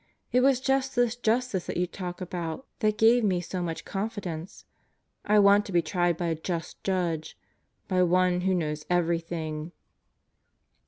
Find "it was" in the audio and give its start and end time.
0.31-0.59